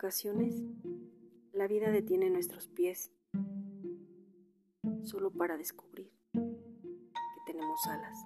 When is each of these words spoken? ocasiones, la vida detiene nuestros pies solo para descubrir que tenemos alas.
ocasiones, 0.00 0.54
la 1.52 1.66
vida 1.66 1.90
detiene 1.90 2.30
nuestros 2.30 2.68
pies 2.68 3.12
solo 5.02 5.30
para 5.30 5.58
descubrir 5.58 6.10
que 6.32 7.40
tenemos 7.52 7.86
alas. 7.86 8.16